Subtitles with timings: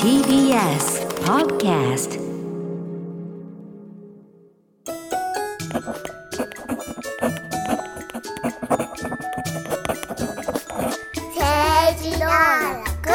[0.00, 2.20] TBS Podcast
[11.34, 13.08] 政治道楽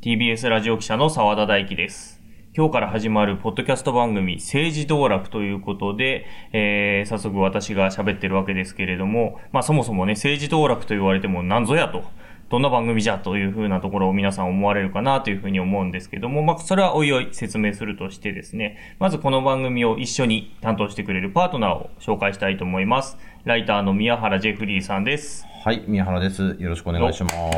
[0.00, 2.16] TBS ラジオ記者の澤田大樹です。
[2.56, 6.24] 今日から始まるポッドキャスト番組政治道楽ということで、
[6.54, 12.04] えー、早速私が喋ってるわけですけれども、まあそもそもね、政治道楽と言われても何ぞやと、
[12.48, 23.18] どんな番組じゃというふうなところを皆さん思われるかなというふうに思うんですけども、まあそれはおいおい説明するとしてですね、まずこの番組を一緒に担当してくれるパートナーを紹介したいと思います。
[23.44, 25.44] ライターの宮原ジェフリーさんです。
[25.64, 26.56] はい、宮原です。
[26.60, 27.36] よろしくお願いします。
[27.36, 27.48] ど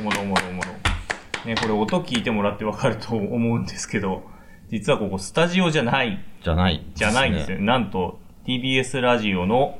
[0.00, 0.82] うもどうもどうもどうも。
[1.46, 4.24] ね、これ音聞いてもらってわかると思うんですけど、
[4.68, 7.60] 実はここスタジオじゃない、じゃない、じゃないんですよ。。
[7.60, 9.78] なんと TBS ラジオの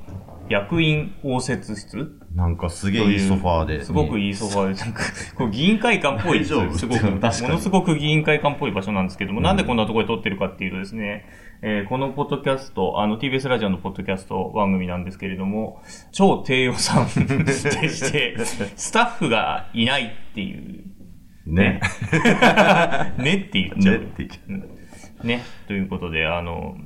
[0.48, 3.84] 役員応接室なんかすげえいいソファーで。
[3.84, 5.02] すごくいいソファーで、なんか、
[5.36, 11.26] こう議員会館っぽいですごく、ものすごく議員会館っぽい場所なんですけども、なんでこんなところで撮ってるかっていうとですね、
[11.62, 17.06] えーこのポッドキャスト、あの TBS ラジオのポッドキャスト番組なんですけれども、超低予算
[17.44, 18.36] でして、
[18.76, 20.84] スタッフがいないっていう、
[21.46, 21.80] ね。
[23.18, 23.98] ねって言っちゃう。
[23.98, 24.82] ねって言っちゃうん
[25.22, 25.42] ね。
[25.66, 26.76] ということで、あの、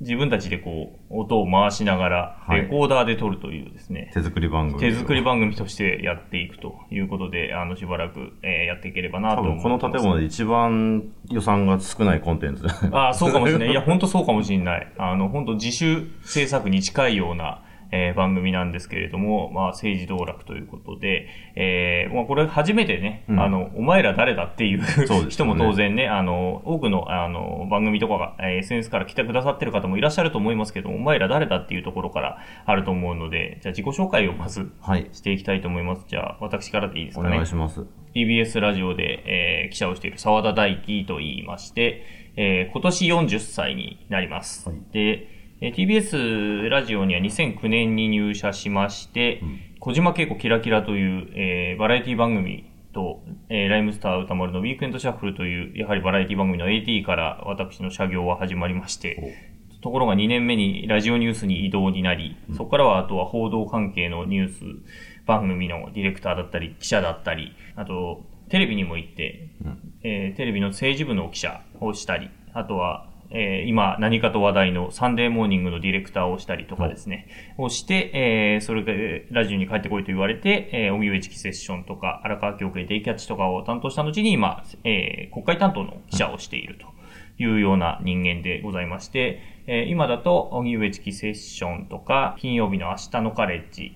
[0.00, 4.80] 自分たちでこう、音を回しながら、はいレコーダーで撮るというですね、手作り番組。
[4.80, 9.62] 手作り番組としてやっていくということで、あの、しばらく、えーやっていければなと多思ってます。
[9.62, 12.64] 分この建物で一番予算が少ないコンテンツ。
[12.92, 13.70] ああ、そうかもしれない。
[13.70, 14.92] いや、本当そうかもしれない。
[14.98, 24.86] あの、本当自主制作に近いような、えー番組なんですけれども、まあ、政治道楽ということで、えーまあ、これ初めてね、うんあの、お前ら誰だっていうね
[25.28, 35.08] 人も当然ね、あの、多くの、あの、番組とかが、えー SNS から来てくださってる方もいらっしゃると思いますけど、お前ら誰だっていうところからあると思うので、じゃあ自己紹介をまずはい。
[35.12, 36.04] していきたいと思います。
[36.08, 37.28] じゃあ、私からでいいですかね。
[37.30, 37.86] お願いします。
[38.14, 42.02] TBS ラジオで、えー記者をしている澤田大樹と言いまして、
[42.36, 44.68] えー今年40歳になります。
[44.68, 49.40] はいで、えー TBS ラジオには2009年に入社しまして、
[49.80, 59.36] 小島慶子キラキラという、えーバラエティ番組と、えーライムスター宇多丸のウィークエンドシャッフルという、やはりバラエティ番組の AD から私の社業は始まりまして、
[59.80, 64.60] ところが2年目にラジオニュースに異動になり、そこからはあとは報道関係のニュース
[65.26, 69.50] 番組のディレクターだったり、記者だったり、あと、テレビにも行って、
[70.02, 77.28] えーテレビの政治部の記者をしたり、あとは、えー今何かと話題のサンデーモーニングのディレクターをしたりとかですね、
[77.58, 86.86] をして、えーそれでラジオに帰ってこいと言われて、えー、荻上チキセッションとか、荒川強啓デイキャッチとかを担当した後に、今、えー国会担当の記者をしていると。
[87.40, 93.92] いうような人間でございまして、えー今だと、荻上チキセッションとか、金曜日の明日のカレッジ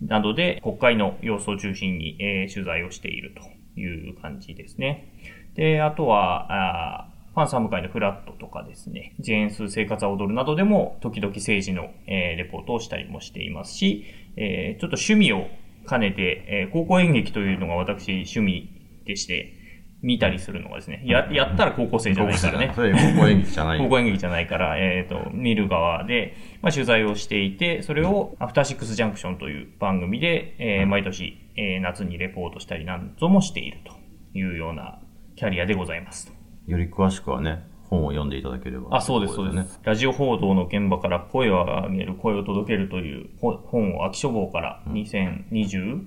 [0.00, 5.12] などで国会の様子を中心に、えー取材をしているという感じですね。
[5.54, 14.04] で、あとは、あファンサム会のフラットとかですね、ジェーンス生活は踊るなどでも、時々政治の、えーレポートをしたりもしていますし、
[14.36, 15.46] えーちょっと趣味を
[15.88, 18.70] 兼ねて、えー高校演劇というのが私趣味
[19.04, 19.54] でして、
[20.00, 22.68] 見たりするのがですね、や、やったら高校生じゃないからね。
[22.68, 23.78] 高校演劇じゃない。
[23.78, 33.92] 高校演劇じゃないから、えっ、と、見る側で、まあ、取材をしていて、それをアフターシックスジャンクションという番組で、えー毎年、えー夏にレポートしたりなんぞもしていると
[34.38, 35.00] いうような
[35.34, 36.37] キャリアでございます。
[36.68, 38.94] より詳しくはね、本を読んでいただければ。
[38.94, 39.80] あ、そうです、そうです。
[39.82, 46.04] ラジオ報道の現場から声を上げる、声を届けるというほ本を秋書房から2021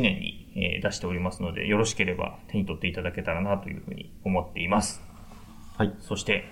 [0.00, 5.02] 年に、えー出しておりますので、よろしければ手に取っていただけたらなというふうに思っています。
[5.76, 5.92] はい。
[5.98, 6.44] そして、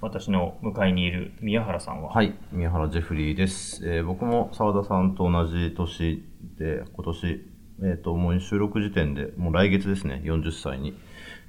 [0.00, 2.32] 私の向かいにいる宮原さんは、はい。
[2.52, 3.82] 宮原ジェフリーです。
[3.88, 6.22] えー僕も澤田さんと同じ年
[6.56, 7.44] で、今年、
[7.82, 10.96] えっ、と、もう収録時点で、もう来月ですね、40歳に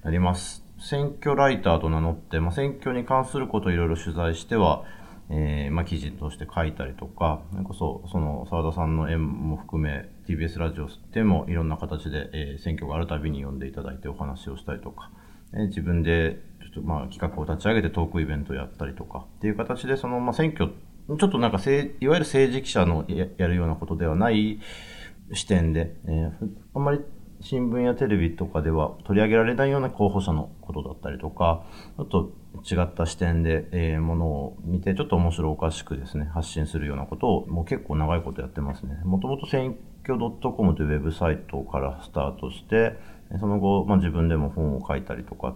[0.03, 0.64] なります。
[0.79, 4.83] 選挙ライターと名乗って、まあ、選挙に関することをいろいろ取材しては、
[5.29, 15.11] えーまあ、記事として書いたりとか、それこそ、その、澤田さんの縁も含め、TBS ラジオでもいろんな形で、えー選挙があるたびに呼んでいただいてお話をしたりとか、
[15.53, 24.59] えー自分で、ちょっとまあ、企画を立ち上げてトークイベントをやったりとか、っていう形で、その、まあ、選挙、ちょっとなんかせい、いわゆる政治記者のややるようなことではない
[25.33, 26.31] 視点で、えー
[26.75, 26.99] あんまり
[27.45, 31.63] 新聞やテレビとかでは取り上げられないような候補者のことだったりとか、
[31.95, 32.31] ちょっと
[32.65, 38.99] 違った視点で、えーものを見て、ちょっと面白おかしくですね、発信するようなことを、もう結構長いことやってますね。
[39.03, 42.97] もともと選挙 .com というウェブサイトからスタートして、
[43.39, 45.55] その後、まあ、自分でも本を書いたりとか、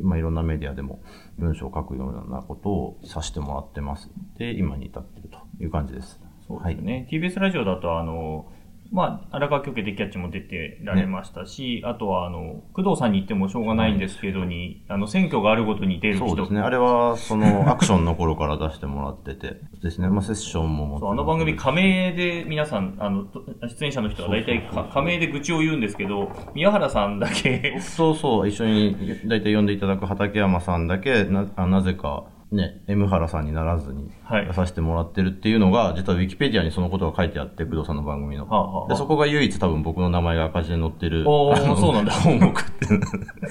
[0.00, 1.00] まあ、いろんなメディアでも
[1.38, 4.10] 文章を書くようなことをさせてもらってます。
[4.38, 6.20] で、今に至っているという感じです。
[6.46, 7.08] そうですね。
[7.10, 8.46] TBS ラジオだと、あの、
[8.90, 16.28] まあ、荒川京家でキャッチも出てられましたし、あとは、あの、工藤さんに言ってもしょうがないんですけどに、あの、選挙があるごとに出る人。
[16.28, 16.60] そうですね。
[16.60, 20.08] あれは、その、 アクションの頃から出してもらってて、ですね。
[20.08, 28.96] まあ、セッションもそう、あの番組、仮名で皆さん、あの、と出演者の人は大体か仮名で愚痴を言うんですけど、宮原さんだけ、そうそう、一緒に
[29.26, 38.46] 大体呼んでいただく畠山さんだけ、なあなぜか、ね、M 原さんにならずにはい出させてもらってるっていうのが、実はウィキペディアにそのことが書いてあって、工藤さんの番組の。
[38.46, 41.24] はあはあはあで、そこが唯一多分僕の名前が赤字で載ってる。
[41.28, 42.86] おそうなんだ項目って。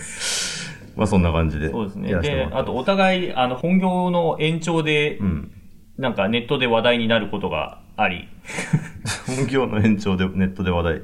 [0.95, 1.71] まあそんな感じで。
[1.71, 2.15] そうですね。
[2.21, 5.51] であと、お互い、あの、本業の延長で、うん。
[5.97, 8.27] なんかネットで話題になることがあり、
[9.27, 11.01] 本業の延長でネットで話題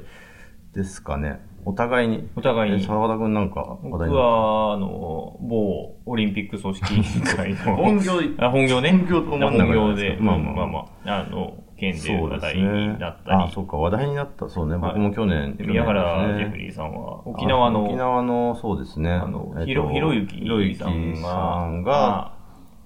[0.74, 1.40] ですかね。
[1.64, 2.28] お互いに。
[2.36, 8.90] お互いにえ沢田くんなんか話僕題になっは、あの、某オリンピック組織委員会の、本業あ本業ね。
[8.90, 13.22] 本業と本業で、まあまあまあまあまあ、あの、県で話題にねなっ。
[13.24, 14.48] たりあ、、そうか、話題になった。
[14.48, 15.56] そうね、はい僕も去年。
[15.56, 19.10] で宮原ジェフリーさんは、沖縄の、あ沖縄の、そうですね。
[19.10, 22.32] あの、えっとひろ、ひろゆきひろゆきさんさが、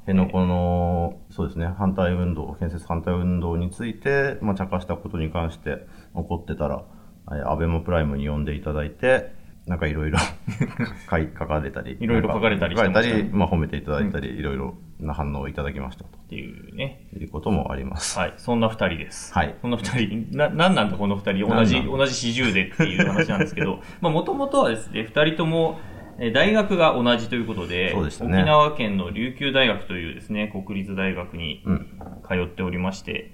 [0.07, 6.96] 辺野古の、そうですね、反対運動、建設反対運動について、まあ、茶化したことに関して怒ってたら、え
[7.27, 9.35] アベマプライムに呼んでいただいて、
[9.67, 10.19] なんかいろいろ
[11.11, 11.97] 書かれたり。
[12.01, 17.09] いろいろ書かれたりしてましたねれたり、まあ、褒めていただいたり、いろいろな反応をいただきましたとっていうね。
[17.19, 18.17] いうこともあります。
[18.17, 18.35] はい。
[18.37, 19.35] そんな二人です。
[19.35, 25.81] はいそんな二人、な、なんなんだこの二人、同じ、同じ四十でっていう話なんですけど、 まあもともとはですね、二人とも、
[26.19, 31.87] えー大学が同じということで、でね沖縄県の琉球大学というですね、国立大学にうん。
[32.27, 33.33] 通っておりまして、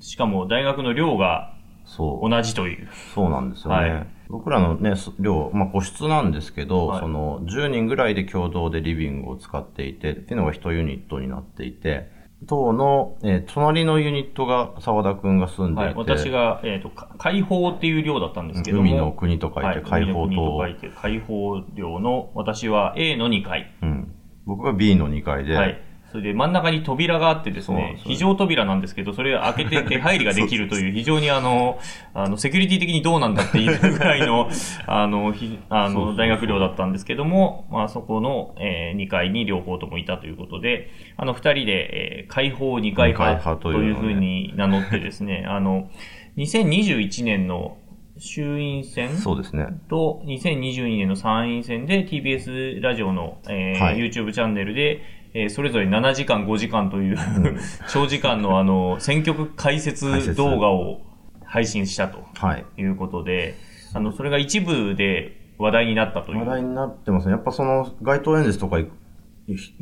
[0.00, 1.54] しかも大学の寮が
[1.90, 2.30] そう。
[2.30, 2.88] 同じという。
[3.14, 3.90] そうなんですよね。
[3.90, 12.12] はい僕らのね、す寮、まあ個室なんですけど、はいその10人ぐらいで共同でリビングを使っていて、っていうのが1ユニットになっていて、
[12.46, 15.94] 当の、えー隣のユニットが沢田くんが住んでいて、はい。
[15.96, 23.74] 私が、えっ、と、か解放っていう寮だったんですけども、海の国と書いてはい解放と書いて解放寮の、私は A の2階。
[23.82, 24.14] うん。
[24.46, 25.89] 僕が B の2階で、はい。
[26.10, 31.78] それで真ん中に扉があってですね非常扉なんですけど、それ開けて出入りができるという、非常にあの、
[32.14, 34.50] あの、セキュリティ的にどうなんだっていうぐらいの、
[34.86, 45.90] あの、ひあの、大学寮だったんですけども、まあそこの、え2階に両方ともいたということで、あの、二人で、えー解放2階二階派というふうに名乗ってですね、あの、
[46.36, 47.76] 2021年の
[48.18, 49.66] 衆院選そうですね。
[49.88, 53.96] と、2022年の参院選で TBS ラジオの、えーはい。
[53.96, 55.00] YouTube チャンネルで、
[55.34, 57.18] えーそれぞれ7時間、5時間という、
[57.88, 61.02] 長時間のあの、選挙区解解説説動画を
[61.44, 62.64] 配信したとはい。
[62.78, 63.54] いうことで、
[63.94, 66.38] あの、それが一部で話題になったという。
[66.40, 67.32] 話題になってますね。
[67.32, 68.88] やっぱその街頭演説とかい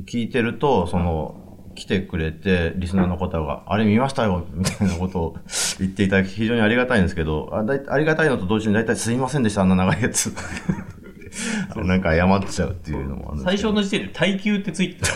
[0.06, 5.36] 聞いてると、その、来てくれて、リスナーの方が、あれ見ましたよみたいなことを
[5.78, 10.34] 言っていただき、非常にありがたいんですけど、あだいありがたいのと同時に大体すいませんでした、あんな長いやつ。
[11.76, 15.06] なんか謝っちゃうっていうのもある最初の時点で耐久ってついてた。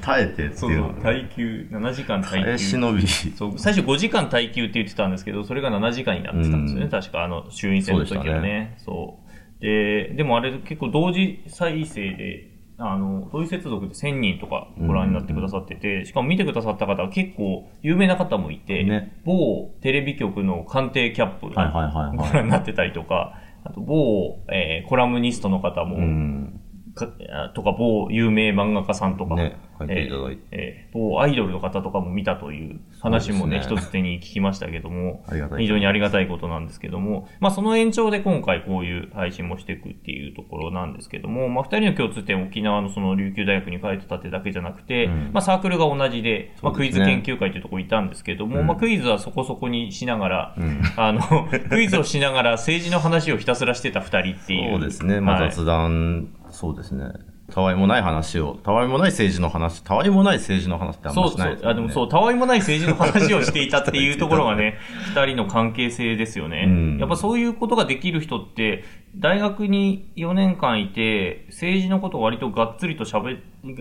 [0.00, 2.76] 耐えてってそいう耐久、7時間耐耐え久。
[2.76, 3.06] 忍び。
[3.06, 6.84] そう最初5時間耐久って言ってたんですけど、それが7時間になってたんですよね。
[6.84, 8.76] うん確か、あの、衆院選の時はそうでしたね。
[8.78, 9.28] そう。
[9.60, 26.60] で、でもあれ結構同時再生で、あの、同時接続で1000人とかご覧になってくださってて、しかも見てくださった方は結構有名な方もいて、ね某テレビ局の官邸キャップご覧になってたりとか、あと某、えーコラムニストの方も、うん。
[27.06, 30.42] かとか、某有名漫画家さんとか、ね書いていただいて。
[30.50, 33.62] えーえー某アイドルの方とかも見たという話もね、ね。
[33.62, 35.24] 一つ手に聞きましたけども
[35.58, 45.30] 非常にありがたいことなんですけども、まあその延長で今回こういう配信もしていくっていうところなんですけども、まあ二人の共通点、沖縄のその琉球大学に通ってたってだけじゃなくて、うん。
[45.32, 48.66] まあサークルが同じで、まあクイズ研究会というところにいたんですけども、うん。
[48.66, 50.80] まあクイズはそこそこにしながら、うん。
[50.96, 51.20] あの、
[51.68, 54.72] クイズをしながら政治の話をひたすらしてた二人っていう。
[54.72, 55.20] そうですね。
[55.20, 55.50] まあはい。
[55.50, 57.12] 雑談、そうですね。
[57.52, 61.70] たわいもない話を、たわいもない政治の話、たわいもない政治の話ってあんまそうそうしないですよね。
[61.70, 64.76] あでもそう、たわいもない政治の話をしていたっていうところがね、
[65.14, 66.64] 二人の関係性ですよね。
[66.66, 68.82] うんやっぱそういうことができる人って、
[69.16, 73.38] 大学に4年間いて、政治のことを割とがっつりと喋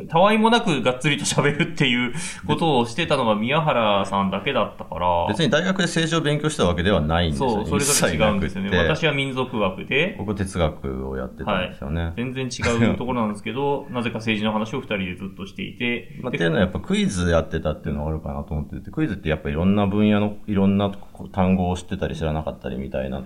[0.09, 2.13] たわいもなくがっつりと喋るっていう
[2.47, 7.49] ことをしてたのが宮原さんだけだったから、別に大学で政治を勉強したわけではないんですよ。
[7.49, 8.75] そう、それぞれ違うんですよね。
[8.77, 11.59] 私は民族学で、僕哲学をやってた。
[11.59, 12.13] んですよね。
[12.15, 20.91] 全然違うところなんですけど、 なぜか政治の話を二人でずっとしていて、まあ、っていうのはやっぱクイズやってたっていうのがあるかなと思ってて、クイズってやっぱいろんな分野のいろんな
[21.31, 23.21] 単語を知ってたり知らなかったりみたいな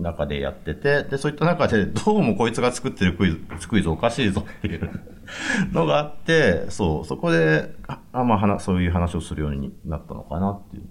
[0.00, 4.90] 中でやってて、で、そういった中で どうもこいつが作ってるクイズ、クイズおかしいぞっていう
[5.72, 10.84] のがあって、そう、そこで、あ、あまあ話、そういう話をするようになったのかなっていう。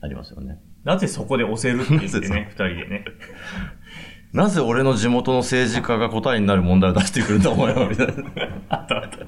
[0.00, 0.60] ありますよね。
[0.84, 3.04] なぜそこで押せるって言ってなね、二人でね。
[4.32, 8.12] なぜ俺の地元の政治家が答えになる問題を出してくるんだ、お前は、みたいな。
[8.68, 9.18] あったあった。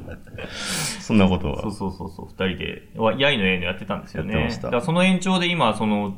[1.01, 1.63] そんなことは。
[1.63, 4.35] そうそうそうそう、二人で、わやいのえのやってたんですよね。
[4.35, 6.15] やってましただその延長で今、その、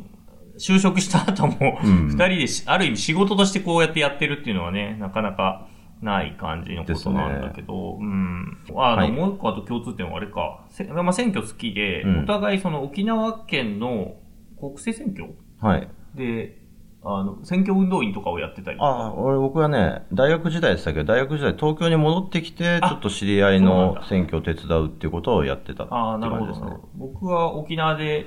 [0.58, 5.66] 就職した後も、うん二人でし、ある意味仕事としてこうやってやってるっていうのはね、なかなか
[6.02, 8.58] ない感じのことなんだけど、うん。
[8.70, 14.14] あの、はいもう一個あと共通点はあれか、せまあ、選挙好きで、うんお互いその沖縄県の
[14.58, 15.88] 国政選挙はい。
[16.14, 16.58] で、
[17.04, 18.78] あの、選挙運動員とかをやってたり。
[18.80, 21.00] ああ、俺、僕はね、大学時代でしたけ？
[21.02, 26.88] ど、大学時代東京に戻ってきて、あちょっと知り合いの選挙を手伝うっていうことをやってたあねなるほど。
[26.94, 28.26] 僕は沖縄で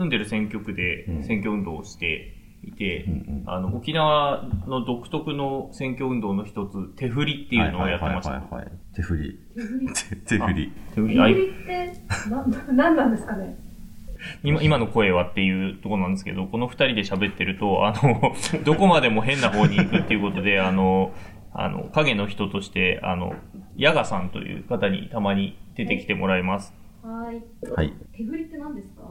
[0.00, 8.32] 住んでる選挙区でうん選挙運動をしていて、うんうんあの、沖縄の独特の選挙運動の一つ、手振りっていうのをやってました。
[8.32, 9.38] はいはいはいはい手振り。
[10.26, 10.72] 手振り？
[10.94, 11.92] 手振り手振りって、
[12.30, 13.56] な、なんなんですかね？
[14.42, 21.12] 今今の声はっていうところなんですけど、この二人で喋ってると、あの、 どこまでも変な方に行くっていうことで、あの、
[21.52, 23.34] あの、影の人として、あの、
[23.76, 26.74] ヤガさんという方にたまに出てきてもらいます。
[27.02, 27.42] はい。
[27.70, 27.92] はい。
[28.16, 29.02] 手振りって何ですか？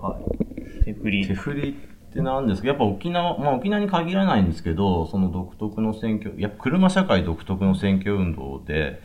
[0.00, 0.84] はい。
[0.84, 1.26] 手振り。
[1.26, 2.68] 手振りってなんですか？
[2.68, 9.00] やっぱ沖縄、まあ沖縄に限らないんですけど、その独特の選挙、やっぱ車社会独特の選挙運動で、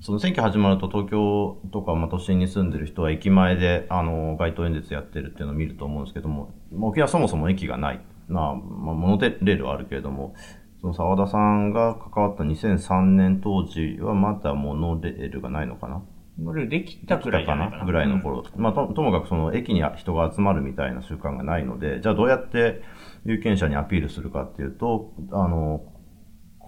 [0.00, 8.00] その選挙始まると東京とか、まあ、都心に住んでる人は駅前で、あの、街頭演説やってるっていうのを見ると思うんですけども、まあ沖縄はそもそも駅がない。
[8.28, 10.34] まあ、まあ、モノレールはあるけれども、
[10.80, 16.02] その澤田さんが関わった2003年当時はまだモノレールがないのかな
[16.38, 17.84] 乗れるできたくらいじゃないかな。
[17.84, 18.44] ぐらいの頃。
[18.56, 22.82] まあと、ともかくその駅に人が集まるみたいな習慣がないので、じゃあどうやって
[23.24, 25.80] 有権者にアピールするかっていうと、あの、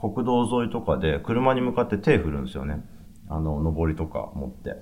[0.00, 2.82] 国道沿いとかで車に向かって手振るんですよね。
[3.28, 4.76] あの、上りとか持って。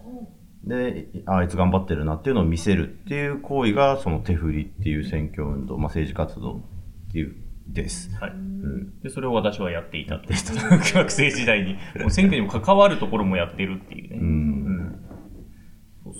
[0.64, 6.58] で、ああいつ頑張ってるなっていうのを見せるっていう行為が、その手振りっていう選挙運動、まあ政治活動
[7.08, 7.34] っていう、
[7.68, 8.14] です。
[8.20, 8.30] はい。
[8.30, 9.00] うん。
[9.00, 10.28] で、それを私はやっていたと。
[10.94, 11.74] 学生時代に。
[12.00, 14.18] もう選挙にも関わるところもやってるっていうね。
[14.20, 14.55] うん。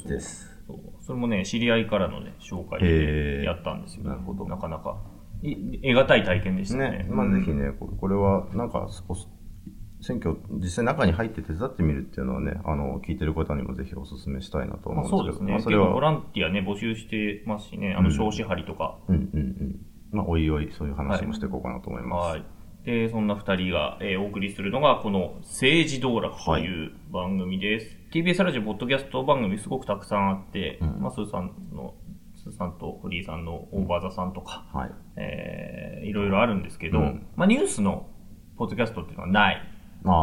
[0.07, 0.57] です。
[0.67, 4.05] そうそれもね、知り合いからのね、紹介へでーやったんですよ。
[4.05, 4.97] なるほどなかなか。
[5.43, 6.91] い得難い体験でしたね。
[6.91, 9.15] ね、まあぜひね、ここれは、なんか、お
[10.03, 15.53] 選挙、実際中に入って手伝ってみるっていうのはね、あの、聞いてる方にもぜひお勧めしたいなとまあ、思うんですけど、そうですね。
[15.53, 18.99] まあそれ結構ボラは、ンティアね、募集してますしね、あの、うん少子張りとか。
[19.09, 19.77] うんうんうん。
[20.13, 22.31] まあ、おいおい、そういう話もしていこうかなと思います。
[22.33, 22.45] はい。
[22.85, 27.97] で、そんな二人が、えーお送りするのが、この政治道楽という番組です。
[28.17, 31.93] TBS ラジオポッドキャスト番組すごくたくさんあって、うんまあ、スーさんの、
[32.35, 34.91] スーさんとフリーさんのオーバーザさんとか、はい。
[35.19, 38.09] えーいろいろあるんですけど、うんまあ、ニュースの
[38.57, 39.59] ポッドキャストっていうのはないっ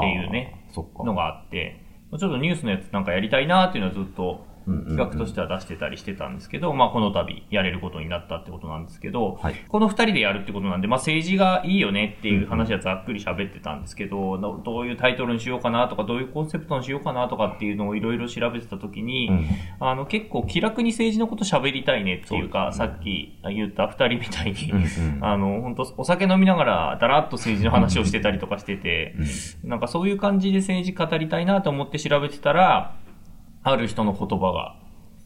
[0.01, 0.67] ていうね。
[1.05, 1.85] のがあって、
[2.17, 9.55] ちょっとニュースのやつなんかやりたいなっていうのはずっとうんうんうん企画としては出してたりしてたんですけど、まあこの度やれることになったってことなんですけど、はい。
[9.67, 19.48] この二人でやるってことなんで、まあ政治がいいよねっていう話はざっくり喋ってたんですけど、どどういうタイトルにしようかなとか、どういうコンセプトにしようかなとかっていうのをいろいろ調べてた時に、うん。
[19.79, 25.20] あの結構気楽に政治のこと喋りたいねっていうか、さっき言った二人みたいに、うんうん。
[25.25, 29.15] あの、本当お酒飲みながらだらっと政治の話をしてたりとかしてて、
[29.63, 32.96] なんかそういう感じで政治語りたいなと思って調べてたら、
[33.63, 34.75] ある人の言葉が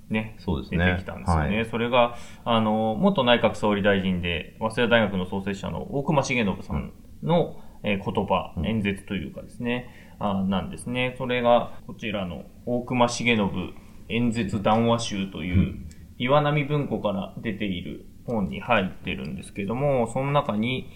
[0.10, 0.86] ね、そうですね。
[0.86, 1.56] 出てきたんですよね。
[1.58, 1.66] はい。
[1.66, 2.16] それが、
[2.46, 9.90] あの、元内閣総理大臣で、早稲田大学の創設者の大隈重信さんの、えー言葉、演説というかですね、
[10.20, 11.16] あなんですね。
[11.18, 13.74] それが、こちらの大隈重信
[14.10, 15.76] 演説談話集という、
[16.18, 20.90] 岩波文庫から出ている本に入ってるんですけども、その中に、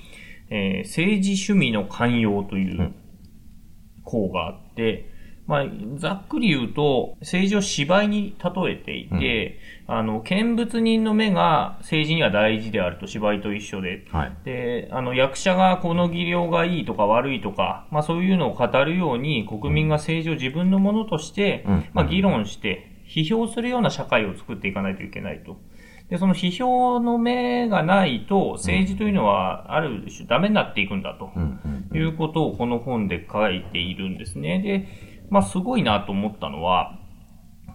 [0.49, 2.93] えー政治趣味の寛容という
[4.03, 5.10] 項があって、
[5.51, 5.65] まあ、
[5.97, 14.37] ざっくり言うと、政治を芝居に例えていて、あの、見物人の目が政治には大事であると芝居と一緒で、はい。
[14.45, 25.57] で、あの、役者がこの技量がいいとか悪いとか、まあそういうのを語るように、国民が政治を自分のものとして、うんまあ議論して、批評するような社会を作っていかないといけないと。
[26.09, 31.29] で、その批評の目がないと、政治というのは、ある種ダメになっていくんだと。
[31.35, 34.59] うんうんいうことをこの本で書いているんですね。
[34.59, 34.87] で、
[35.31, 36.99] まあすごいなと思ったのは、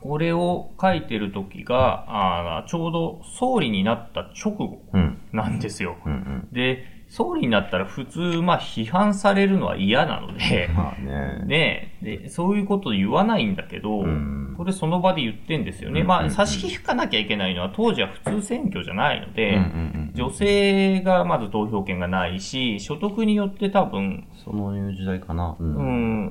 [0.03, 5.97] これを書いてる時が、あーちょうど総理になった直後うんなんですよ。
[6.05, 6.49] うんうん。
[6.53, 11.45] で、総理になったら普通、まあ批判されるのは嫌なので、まあね。
[11.49, 16.01] ねで、そういうこと言わないんだけど、うんこれその場で言ってんですよね。
[16.01, 25.57] うんうんまあ、差し引かなきゃいけないのは当時は普通選挙じゃないので、うんうん女性がまず投票権がないし、所得によって多分、そのいう時代かな。
[25.59, 25.77] うん。
[25.77, 25.83] う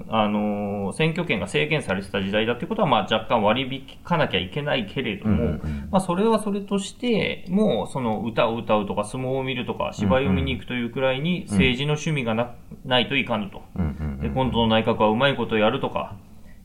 [0.01, 5.87] ん、あのー選挙権が制限されてた時代だっていうことは、まあ若干割り引かなきゃいけないけれども、うんうんうん。
[5.91, 13.61] まあそれはそれとして、もうその歌を歌うとか相撲を見るとか芝居を見に行くというくらいに政治の趣味がな,、ないといかぬと。
[13.75, 16.15] うんうんで、今度の内閣はうまいことやるとか、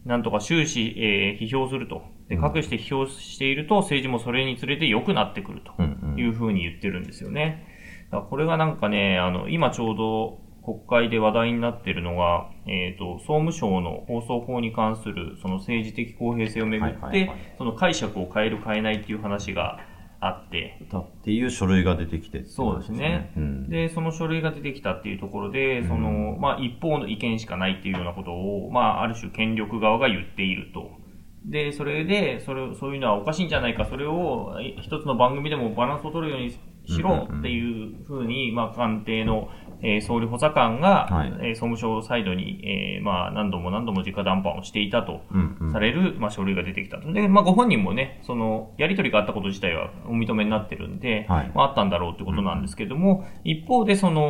[0.05, 2.03] なんとか終始、えー批評すると。
[2.29, 5.73] で、隠して批評していると政治もそれにつれて良くなってくると。
[5.79, 5.90] うんうん
[6.21, 7.67] いうふうに言ってるんですよね。
[8.11, 19.81] だからこれがなんかね、あの、今ちょうど国会で話題になっているのが、えっ、と、総務省の放送法に関するその政治的公平性をめぐって、はいはいはいその解釈を変える変えないっていう話が
[20.21, 23.33] あって、だっていう書類が出てきてっていそうですね。
[23.37, 31.00] うんで、その書類が出てきたっていうところで、その、まあ、一方の意見しかないっていうようなことを、まあ、ある種権力側が言っていると。
[31.45, 36.51] で、それで、それ、そういうのはおかしいんじゃないか、それをえ一つの番組でもバランスを取るように
[36.87, 39.49] しろっていうふうに、まあ、官邸の、
[39.83, 41.33] えー総理補佐官が、はい。
[41.41, 42.61] えー総務省サイドに、
[42.99, 45.23] えーまあ、何度も何度も直談判をしていたと。
[45.33, 45.73] うんうん。
[45.73, 47.11] される、まあ、書類が出てきたと。
[47.11, 51.53] で、まあ、ご本人もね、その、やりとりがあったこと自体はお認めになってるんで、はい。
[51.55, 54.21] まあ、あったんだろうってことなんですけども、一方で、その、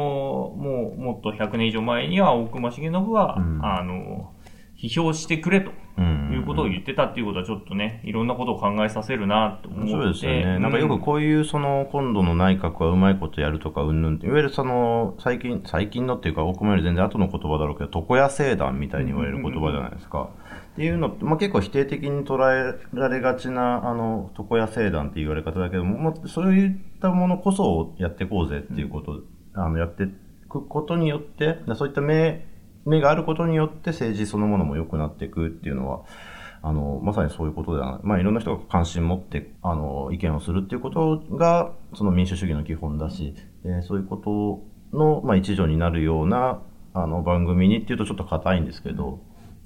[0.56, 3.64] もう、もっと100年以上前には、大隈重信は、うん。
[3.64, 4.32] あの、
[4.80, 5.70] 批評してくれと。
[5.70, 9.90] うんいうことを言ってたっていうことは、ちょっとね、いろんなことを考えさせるなと思って。
[9.90, 10.56] そうですよね。
[10.56, 20.30] うなんかよくこういう、その、今度の内閣はうまいことやるとか、うんぬんって、いわゆるその、最近、最近のっていうか、大隈より全然後の言葉だろうけど、床屋聖団みたいに言われる言葉じゃないですか。
[20.72, 29.20] っていうのって、まあ、結構否定的に捉えられがちな、あの、床屋聖団って言われ方だけども、まあ、そういったものこそやっていこうぜっていうこと、
[29.54, 30.06] あの、やってい
[30.48, 32.46] くことによって、そういった目、
[32.90, 36.02] 目があることによって政治そのものも良くなっていくっていうのは、
[36.62, 38.00] あの、まさにそういうことではない。
[38.02, 44.16] まあ、いろんな人が関心持って、あの、意見をするっていうことが、その民主主義の基本だし、でそういうこ
[44.92, 46.60] との、まあ、一助になるような、
[46.92, 49.20] あの、番組にっていうとちょっと硬いんですけど、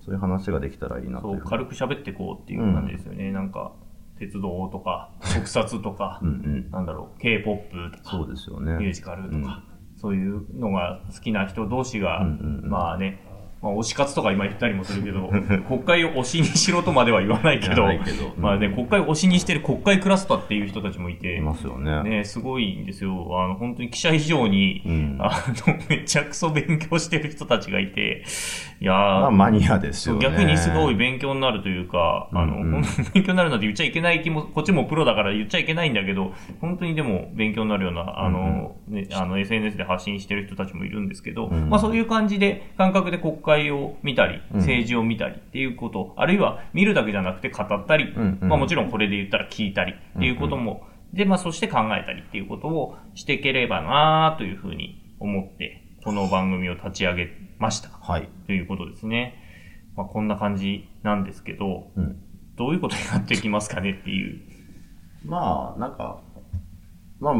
[0.05, 1.45] そういう話ができたらいいなとそ、いうう。
[1.45, 3.33] 軽く喋っていこうっていう感じですよね。
[3.33, 3.73] なんか、
[4.19, 6.71] 鉄道とか、 特撮とかう、んうん。
[6.71, 8.93] なんだろう、K-POP とか、そうですよミューね。
[8.93, 9.65] ジカルとか、
[10.05, 12.71] そういうのが好きな人同士が、うんうんうん。
[12.71, 13.19] まあね、
[13.65, 15.31] まあ、推し活とか今言ったりもするけど、
[15.67, 22.03] 国会を推しにしろとまでは言わないけど、けどうんまあね、国会を推しにしてる国会クラスターっていう人たちもいて、いますよね。
[22.03, 23.27] ね、すごいんですよ。
[23.43, 25.31] あの、本当に記者以上に、うんあ
[25.67, 28.25] の、 めちゃくそ勉強してる人たちがいて、
[28.81, 30.21] いやーまあ、マニアですよね。
[30.21, 32.85] 逆にすごい勉強になるというか、あの、うんうん
[33.15, 57.89] 勉強になるなんて言っちゃいけない気も、こっちもプロだから言っちゃいけないんだけど、本当にでも勉強になるような、あの、ね、あの、SNS で発信してる人たちもいるんですけど、うんまあそういう感じで、感覚で国会を見たり、うん政治を見たりっていうこと、あるいは見るだけじゃなくて語ったり、うんうんまあもちろんこれで言ったら聞いたりっていうことも、で、まあそして考えたりっていうことをしていければなというふうに思って、この番組を立ち上げました。
[57.89, 58.29] はい。
[58.47, 59.41] ということですね。
[59.97, 62.21] まあ、こんな感じなんですけど、うん。
[62.57, 64.41] どういうことになっていきますかねっていう。
[65.25, 66.21] まあ、なんか、
[67.21, 67.35] まあ、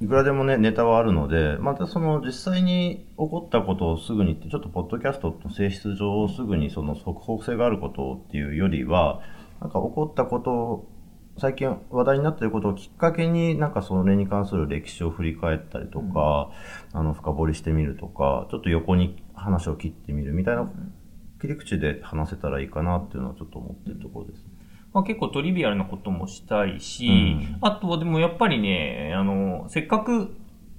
[0.00, 9.20] いくらでもね、ネタはあるので、またその実際に起こったことをすぐにって、ちょっとポッドキャストの性質上すぐにその速報性があることっていうよりは、
[9.60, 10.88] なんか起こったことを、
[11.36, 16.50] 最近話題になっていることをきっかけに、なんかそれに関する歴史を振り返ったりとか、
[16.94, 20.66] あの、深掘りしてみるとか、ちょっと横に話を切ってみるみたいな
[21.42, 24.46] 切り口で話せたらいいかなっていうのはちょっと思ってるところです。
[24.92, 27.58] まあ、結構トリビアルなこともしたいし、うん。
[27.60, 30.34] あとはでもやっぱりね、あの、せっかく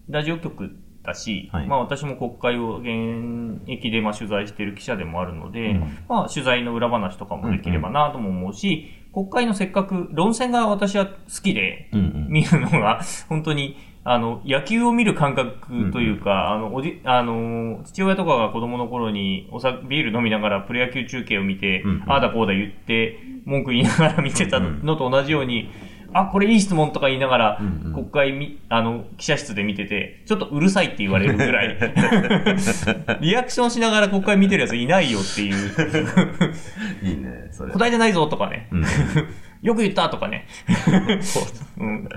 [0.10, 1.68] ラジオ局だし、はい。
[1.68, 5.98] まあ私も国会を現役でまあ取材している記者でもあるので、うん。
[6.10, 12.28] まあ取材の裏話とかもできればなとも思うし、国会のせっかく論戦が私は好きで、うんうん。
[12.30, 22.04] 見るのが、本当に、あの、野球を見る感覚というか、あの、おじ、あの、父親とかが子供の頃に、おさ、ビール飲みながらプロ野球中継を見て、うんうん。
[22.08, 25.70] ああだこうだ言って、文句言いながら見てたのと同じように、
[26.14, 27.94] あ、これいい質問とか言いながら、うんうん。
[27.94, 31.78] 国会み、あの、記者室で見てて、ちょっとうるさいって言われるぐらい、
[33.22, 35.56] リアクションしながら国会見てるやついないよっていう、
[37.04, 37.72] いいね、それ。
[37.72, 38.86] 答えてないぞとかね、うん。
[39.62, 40.48] よく言ったとかね、
[41.78, 41.86] う。
[41.86, 42.10] ん。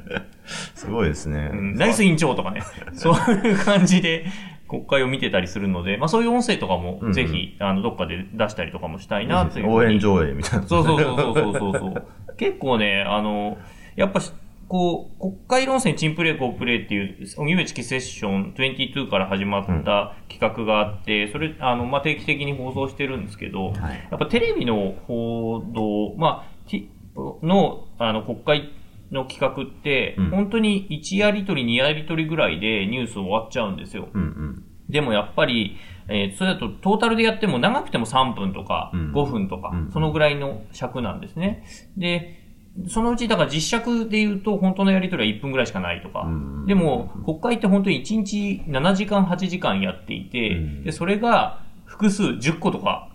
[0.74, 1.50] すごいですね。
[1.52, 1.74] うん。
[1.74, 2.62] ナイス委員長とかね、
[2.94, 4.26] そういう感じで
[4.68, 7.12] 国会を見てたりするので、まあそういう音声とかもうんうん。
[7.12, 9.70] ぜひ、あの、どっかで出したりとかもしたいなという。
[9.70, 10.66] 応援上映みたいな。
[10.66, 12.07] そうそうそうそうそうそう。
[12.37, 13.59] 結構ね、あの、
[13.96, 14.33] やっぱし、
[14.68, 23.74] こう、国会論戦チンプレー、コープレーっていう、荻上チキセッション22から始まった企画があって、それ、あの、まあ、定期的に放送してるんですけど、はい
[24.11, 28.70] やっぱテレビの報道、まあ、の、あの、国会
[29.11, 34.09] の企画って、うん本当に1やりとり2やりとりぐらいでニュース終わっちゃうんですよ。
[34.12, 34.64] うんうん。
[34.88, 35.76] でもやっぱり、
[36.09, 41.64] えーそれだとトータルでやっても長くても3分とかうん5分とか、うんそのぐらいの尺なんですね。
[41.96, 42.43] で、
[42.88, 46.22] そのうち、だから実尺で言うと本当のやりとりは1分ぐらいしかないとか。
[46.22, 53.08] うんでも、国会って本当に1日7時間8時間やっていて、うんで、それが複数10個とか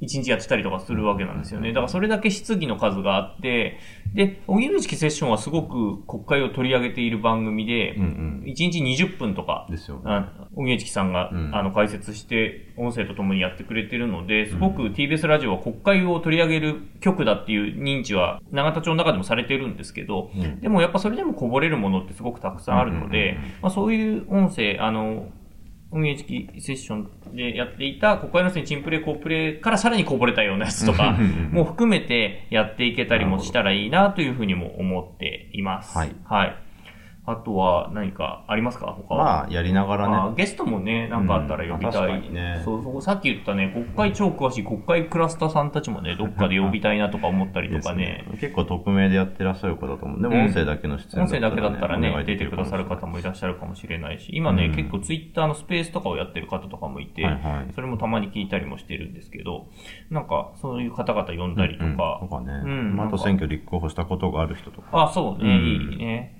[0.00, 1.68] 1日やってたりとかするわけなんですよね。
[1.68, 3.78] だからそれだけ質疑の数があって、
[4.14, 8.42] で、荻上チキセッションはすごく国会を取り上げている番組で、うんうん。
[8.46, 10.02] 1日20分とか、ですよね。
[10.06, 25.28] あ荻上チキさんが、うんあの解説して音声とともにやってくれてるので、すごく TBS ラジオは国会を取り上げる局だっていう認知は永田町の中でもされてるんですけど、うんでもやっぱそれでもこぼれるものってすごくたくさんあるので、うんうんうんまあ、そういう音声、あの、
[25.92, 31.18] 運営式セッションでやっていた国会の戦チンプレー、コープレーからさらにこぼれたようなやつとか
[31.50, 35.96] も含めてやっていけたりもしたらいいなというふうにも思っています。
[35.96, 36.56] はいはい。
[37.30, 38.86] あとは何かありますか？
[38.96, 39.24] 他は。
[39.24, 40.14] まあ、やりながらね。
[40.14, 42.18] あゲストもね、なんかあったら呼びたい。
[42.26, 48.24] うんねそうそう、さっき言ったね、国会超詳しい国会クラスターさんたちもね、どっかで呼びたいなとか思ったりとかね。
[48.30, 50.22] です結構匿名でやってらっしゃる方だと思う。
[50.22, 57.38] でも音声だけの出演音声だけだったらね出てくださる方もいらっしゃるかもしれないし、今ね、うん結構ツイッターのスペースとかをやってる方とかもいて、はいは
[57.68, 59.66] いそれもたまに聞いたりもしてるんですけど、
[60.10, 62.52] なんか、そういう方々呼んだりとうんか、とかね。
[62.64, 64.88] うんまああと選挙立候補したことがある人とか。
[64.92, 66.39] あ、そうね、うんいいね。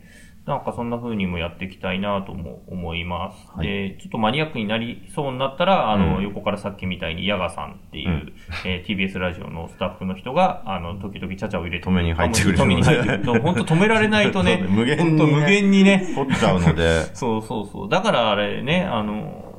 [0.50, 3.56] なんかそんな風にもやっていきたいなとも思います。
[3.56, 3.66] はい。
[3.66, 6.24] で、ちょっとマニアックになりそうになったら、あの、うん。
[6.24, 8.32] 横からさっきみたいにヤガさんっていう、うん。
[8.66, 13.40] えー TBS ラジオのスタッフの人が、あの、時々チャチャを入れて止めに入ってくる止めに入ってくる。
[13.40, 15.32] 本当止められないとね 無限にね。
[15.32, 17.88] 無限にね、取っちゃうので、 そうそうそう。
[17.88, 19.49] だからあれね、あの、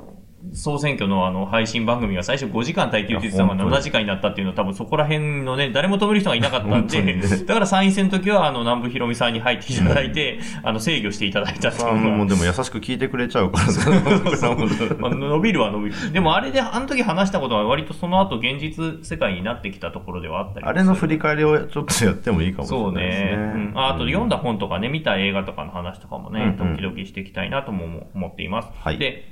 [0.54, 12.26] 総選挙のあの配信番組が最初5時間耐久って言ってたのがいや本当に7時間になったっていうのは多分そこら辺のね、誰も止める人がいなかったんで、だから参院選の時はあの南部ひろみさんに入っていただいて、あの制御していただいたっていうあのも。
[12.26, 13.66] うでも優しく聞いてくれちゃうから
[15.00, 16.12] まあ、伸びるは伸びる。
[16.12, 23.32] でもあれで、あの時話したことは割とその後現実世界になってきたところではあったりあれの振り返りをちょっとやってもいいかもしれそうないですね。
[23.32, 23.36] ね。
[23.36, 28.70] うんああと読んだ本とかね、見た映画とかの話とかもね、時々していきたいなとも思っています。
[28.80, 29.26] はいで、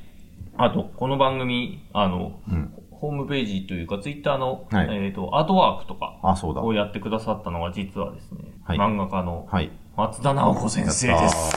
[0.61, 6.61] あと、この番組、あの、うんホームページというか、ツイッターの、はいえっ、と、アートワークとかあ、そうだ。
[6.61, 9.71] をやってくださったのが実はですね、はい漫画家のはい。
[9.95, 11.55] 松田直子先生です。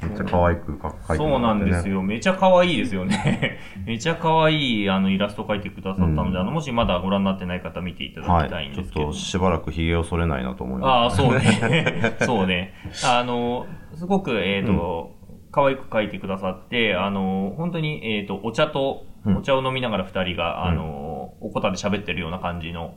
[0.00, 1.94] めっちゃ可愛くか書いてそうなんですよ。
[1.94, 2.02] よ。
[2.02, 3.58] めちゃ可愛いですよね。
[3.84, 8.74] めちゃ可愛いあのイラスト描いてくださったので、うんあの、もしまだご覧になってない方見ていただきたいはい。
[8.74, 9.06] ちょっんですけど。
[9.06, 11.16] としばらく髭を剃れないなと思いああ、ます。
[11.16, 12.14] そうね。
[12.22, 12.74] そうね。
[13.04, 15.16] あの、すごく、えっ、と、
[15.52, 19.36] 可愛く描いてくださって、あの、本当に、えっ、と、お茶と、うん。
[19.36, 22.94] お茶を飲みながら二人が、あの、おこたで喋ってるような感じの、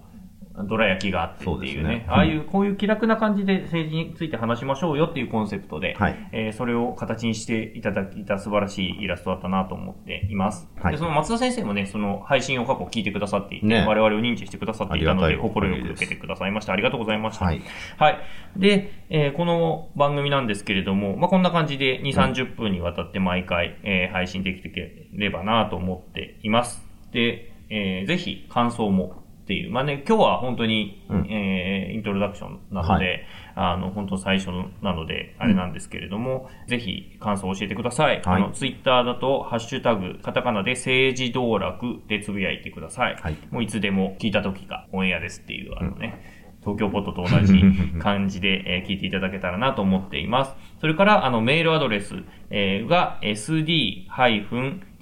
[0.64, 1.58] どら焼きがあってっていうね。
[1.58, 10.68] そうですねああいう、こういう気楽な感じで政治について話しましょうよっていうコンセプトで、はいえーそれを形にしていただいた素晴らしいイラストだったなと思っています。
[10.82, 16.74] はいで、その松田先生もね、その配信を過去聞いてくださっていて、ね我々を認知してくださっていたので、心よく受けてくださいました。
[16.74, 17.46] ありがとうございました。
[17.46, 17.62] はい。
[17.98, 18.18] はい。
[18.56, 26.82] で、えーこの番組なんですけれども、まあ、こんな感じで2、30分にわたって毎回、えー配信できていければなと思っています。
[27.12, 29.72] で、えーぜひ感想もっていう。
[29.72, 34.50] まあね、今日は本当に、うんえーイントロダクションなので、あの、本当最初
[34.82, 38.22] なので、あれなんですけれども、ぜひ感想を教えてください。
[38.26, 43.16] あの、ツイッターだと、ハッシュタグ、カタカナで政治道楽でつぶやいてください。
[43.16, 46.20] はいもういつでも聞いた時がオンエアですっていう、あのね、
[46.62, 47.54] 東京ポットと同じ
[48.02, 50.56] 感じで、えー聞いていただけたらなと思っています。
[50.82, 53.20] それから、あの、メールアドレス、えーが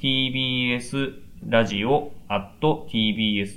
[0.04, 1.14] sd-tbs
[1.48, 2.50] ラジオ at
[2.90, 3.54] tbs.co.jp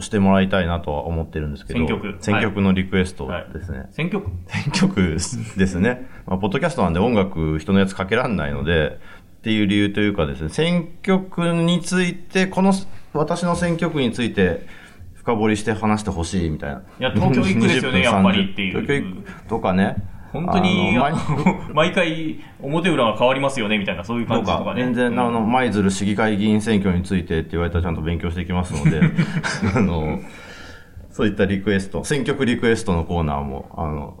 [0.00, 3.88] してもらいたいなとは思ってるんですけど、選曲選曲のリクエストですね。
[3.90, 5.16] 選挙区選曲
[5.56, 6.08] ですね。
[6.26, 9.00] まあ、ポッドキャストなんで音楽人のやつかけらんないので、
[9.38, 12.72] っていう理由というかですね、選曲について、この、
[13.14, 14.66] 私の選曲について、
[15.14, 16.82] 深掘りして話してほしいみたいな。
[16.98, 19.96] いや東京行くですよね20分やっぱりっていう東京行くとかね。
[20.32, 20.96] 本当に、
[21.74, 24.84] 毎回、表裏が変わりますよね、みたいな、そういう感じとかね。
[24.84, 29.00] 全然、あの、舞鶴市議会議員選挙についてって言われたらちゃんと勉強していきますので、
[29.74, 30.20] あの、
[31.10, 34.14] そういったリクエスト、選曲リクエストのコーナーも、あの、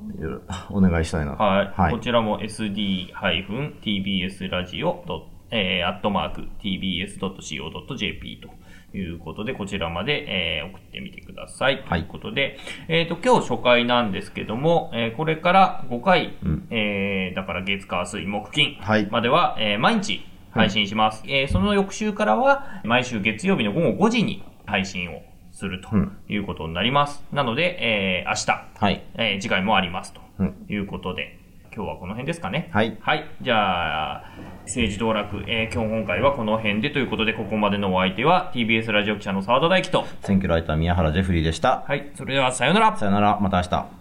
[0.70, 1.42] お願いしたいなと。
[1.42, 1.70] はい。
[1.74, 5.04] はいこちらも sd-tbs ラジオ
[5.52, 8.50] えー、アットマーク tbs.co.jp と
[8.94, 11.82] いうことで、こちらまで、えー送ってみてください。
[11.86, 20.20] はいということで、えっ、と、今日初回なんですけども、えーこれから5回、うんえーだから月火水木金はいまでは、えー毎日
[20.52, 21.22] 配信します。
[21.26, 25.22] えーその翌週からは、毎週月曜日の午後5時に配信を
[25.52, 27.24] するとうんいうことになります。
[27.32, 29.02] なので、えー明日、はい。
[29.14, 31.38] えー次回もありますとうんいうことで、
[31.72, 32.68] 今日はこの辺ですかね。
[32.72, 33.24] はいはい。
[33.40, 34.24] じゃあ、
[34.64, 41.84] 政治道楽、えー今日今回はこの辺でということで、ここまでのお相手は TBS ラジオ記者の澤田大樹と、選挙ライター宮原ジェフリーでした。
[41.86, 42.10] はい。
[42.14, 42.96] それではさようなら。
[42.96, 43.99] さよなら、また明日。